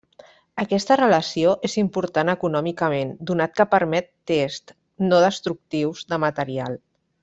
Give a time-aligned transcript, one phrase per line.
[0.61, 4.79] Aquesta relació és important econòmicament donat que permet tests
[5.13, 6.87] no destructius de materials.